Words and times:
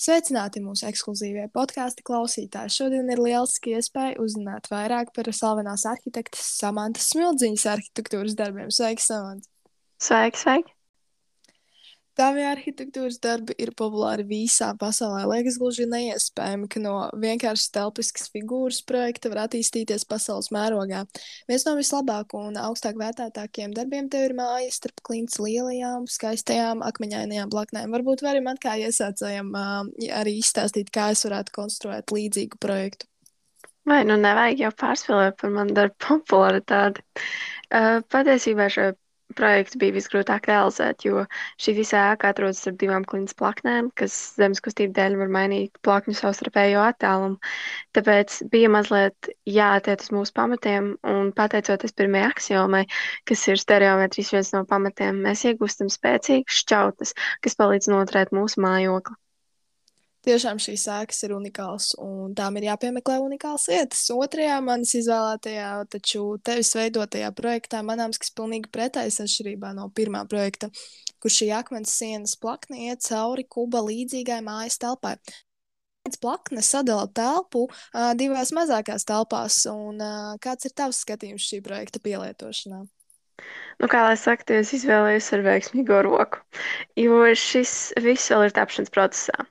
Sveicināti 0.00 0.62
mūsu 0.64 0.86
ekskluzīvie 0.88 1.46
podkāstu 1.54 2.04
klausītāji. 2.08 2.72
Šodien 2.74 3.10
ir 3.12 3.22
lieliski 3.22 3.76
iespēja 3.78 4.18
uzzināt 4.22 4.70
vairāk 4.72 5.12
par 5.14 5.30
slavenās 5.30 5.86
arhitektes 5.88 6.54
Samantas 6.58 7.10
Smildziņas 7.12 7.66
arhitektūras 7.76 8.38
darbiem. 8.38 8.72
Sveiki, 8.72 9.04
Samants! 9.04 9.50
Sveiki, 10.02 10.40
sveiki! 10.40 10.81
Tavi 12.12 12.42
arhitektūras 12.44 13.16
darbi 13.24 13.54
ir 13.62 13.70
populāri 13.72 14.26
visā 14.28 14.66
pasaulē. 14.76 15.22
Liekas, 15.30 15.56
gluži 15.60 15.86
neiespējami, 15.88 16.66
ka 16.68 16.82
no 16.84 16.96
vienkāršas 17.16 17.70
telpiskas 17.72 18.28
figūras 18.34 18.82
projekta 18.84 19.30
var 19.32 19.46
attīstīties 19.46 20.04
pasaules 20.10 20.50
mērogā. 20.52 21.06
Viens 21.48 21.64
no 21.64 21.72
vislabāk 21.78 22.34
un 22.36 22.58
augstāk 22.60 23.00
vērtētākiem 23.00 23.72
darbiem 23.78 24.10
tev 24.12 24.26
ir 24.28 24.36
māja 24.36 24.68
starp 24.76 25.00
klints 25.08 25.40
lielajām, 25.40 26.04
skaistajām, 26.04 26.84
akmeņainajām 26.84 27.52
blaknēm. 27.54 27.96
Varbūt 27.96 28.26
vari 28.28 28.44
man 28.44 28.60
kā 28.60 28.76
iesācējam 28.84 29.54
arī 30.12 30.36
izstāstīt, 30.42 30.92
kā 30.92 31.14
es 31.16 31.24
varētu 31.24 31.56
konstruēt 31.56 32.12
līdzīgu 32.12 32.60
projektu. 32.60 33.08
Vai 33.88 34.02
nu 34.06 34.14
nevajag 34.20 34.60
jau 34.66 34.74
pārspēlēt 34.84 35.40
par 35.40 35.56
manu 35.56 35.74
darbu 35.74 35.96
popularitāti? 36.04 37.02
Uh, 37.72 38.04
patiesībā 38.12 38.68
šo 38.70 38.92
projektu 39.38 39.78
bija 39.82 39.94
visgrūtāk 39.96 40.48
realizēt, 40.50 41.04
jo 41.06 41.24
šī 41.64 41.74
visa 41.78 42.00
ēka 42.12 42.30
atrodas 42.32 42.60
starp 42.62 42.78
divām 42.82 43.06
klints 43.08 43.36
plaknēm, 43.38 43.90
kas 44.00 44.14
zemes 44.40 44.62
kustību 44.64 44.94
dēļ 44.98 45.16
var 45.22 45.32
mainīt 45.36 45.80
plakņu 45.88 46.16
savstarpējo 46.20 46.82
attālumu. 46.86 47.38
Tāpēc 47.98 48.38
bija 48.54 48.72
mazliet 48.76 49.32
jāatiet 49.56 50.04
uz 50.06 50.12
mūsu 50.18 50.36
pamatiem, 50.40 50.92
un 51.14 51.32
pateicoties 51.38 51.96
pirmajai 52.00 52.28
axiomai, 52.34 52.84
kas 53.30 53.46
ir 53.52 53.62
stereometrijas 53.64 54.34
viens 54.36 54.54
no 54.56 54.64
pamatiem, 54.74 55.22
mēs 55.28 55.46
iegūstam 55.50 55.92
spēcīgas 55.96 56.62
šķautnes, 56.64 57.16
kas 57.44 57.60
palīdz 57.62 57.92
noturēt 57.94 58.34
mūsu 58.36 58.64
mājokli. 58.66 59.21
Tiešām 60.22 60.60
šīs 60.62 60.84
sēkas 60.86 61.24
ir 61.26 61.32
unikāls, 61.34 61.88
un 61.98 62.30
tām 62.38 62.54
ir 62.60 62.68
jāpiemeklē 62.68 63.16
unikāls 63.24 63.64
vietas. 63.66 64.04
Otrajā 64.14 64.60
manis 64.62 64.94
izvēlētajā, 65.00 65.70
taču 65.90 66.22
tevis 66.46 66.70
veidotajā 66.78 67.32
projektā 67.34 67.80
manāms, 67.82 68.20
kas 68.22 68.30
pilnīgi 68.38 68.70
pretējs 68.70 69.18
atšķirībā 69.24 69.72
no 69.74 69.88
pirmā 69.90 70.22
projekta, 70.30 70.70
kur 71.18 71.34
šī 71.34 71.50
akmens 71.58 71.96
sienas 71.98 72.36
plakne 72.38 72.84
iet 72.86 73.02
cauri 73.02 73.48
kuba 73.50 73.82
līdzīgai 73.88 74.38
mājas 74.46 74.78
telpai. 74.82 75.16
Pēc 76.06 76.18
plakne 76.22 76.62
sadala 76.66 77.10
telpu 77.10 77.66
uh, 77.66 78.12
divās 78.18 78.54
mazākās 78.54 79.06
telpās, 79.06 79.64
un 79.70 79.98
uh, 79.98 80.32
kāds 80.42 80.70
ir 80.70 80.78
tavs 80.78 81.02
skatījums 81.02 81.50
šī 81.50 81.64
projekta 81.66 81.98
pielietošanā? 82.02 82.84
Nu, 83.82 83.88
kā 83.92 84.00
lai 84.06 84.16
saka, 84.20 84.44
es 84.62 84.70
izvēlējos 84.76 85.28
ar 85.36 85.40
veiksmīgo 85.46 85.96
roku, 86.06 86.38
jo 87.02 87.16
šis 87.42 87.72
viss 88.04 88.30
vēl 88.30 88.44
ir 88.46 88.54
tapšanas 88.58 88.92
procesā. 88.94 89.46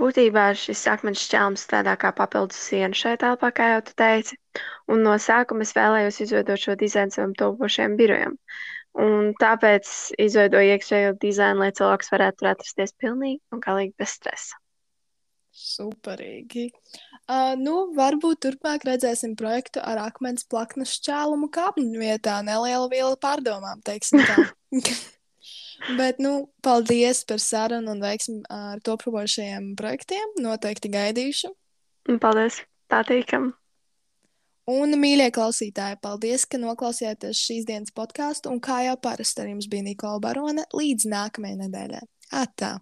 Būtībā 0.00 0.44
šis 0.60 0.84
akmens 0.92 1.24
šķelms 1.26 1.66
strādā 1.66 1.96
kā 2.04 2.12
papildus 2.20 2.62
siena 2.70 2.96
šai 3.00 3.12
telpā, 3.24 3.50
kā 3.58 3.68
jau 3.74 3.82
tu 3.90 3.96
teici, 4.00 4.38
un 4.88 5.04
no 5.08 5.18
sākuma 5.26 5.68
es 5.68 5.74
vēlējos 5.76 6.22
izveidot 6.26 6.64
šo 6.64 6.78
dizainu 6.84 7.16
savam 7.18 7.36
topošajam 7.42 7.98
birojam. 8.00 8.38
Un 9.04 9.32
tāpēc 9.42 9.92
izveidoju 10.28 10.76
iekšējo 10.76 11.14
dizainu, 11.26 11.66
lai 11.66 11.72
cilvēks 11.76 12.12
varētu 12.14 12.40
tur 12.40 12.52
atrasties 12.54 12.96
pilnīgi 13.04 13.42
un 13.52 13.64
galīgi 13.68 13.96
bez 14.00 14.16
stresa. 14.20 14.63
Superīgi. 15.54 16.66
Uh, 17.24 17.54
nu, 17.56 17.74
varbūt 17.94 18.42
turpmāk 18.44 18.84
redzēsim 18.88 19.36
projektu 19.38 19.80
ar 19.80 20.00
akmens 20.02 20.44
plaknes 20.50 20.96
šķēlumu 20.98 21.48
kāpņu 21.54 22.00
vietā. 22.02 22.40
Neliela 22.44 22.88
viela 22.90 23.14
pārdomām, 23.20 23.82
teiksim 23.86 24.24
tā. 24.26 24.36
Bet, 25.98 26.18
nu, 26.22 26.48
paldies 26.64 27.22
par 27.28 27.42
sarunu 27.42 27.92
un 27.94 28.00
veiksmi 28.02 28.40
ar 28.52 28.80
to 28.84 28.96
promošajiem 29.00 29.74
projektiem. 29.78 30.32
Noteikti 30.42 30.90
gaidīšu. 30.92 31.52
Paldies, 32.20 32.62
patīkam. 32.92 33.52
Un, 34.70 34.96
mīļie 34.96 35.28
klausītāji, 35.36 35.98
paldies, 36.00 36.46
ka 36.48 36.56
noklausījāties 36.60 37.42
šīs 37.46 37.66
dienas 37.68 37.92
podkāstu. 37.94 38.48
Un 38.52 38.62
kā 38.64 38.80
jau 38.86 38.96
parasti 38.96 39.44
ar 39.44 39.50
jums 39.52 39.68
bija 39.68 39.84
Nikola 39.84 40.22
Barone, 40.24 40.64
līdz 40.72 41.08
nākamajai 41.12 41.60
nedēļai. 41.66 42.02
Atā! 42.40 42.78